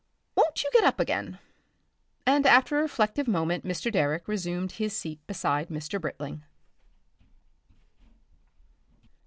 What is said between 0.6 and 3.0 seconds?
you get up again?" And after a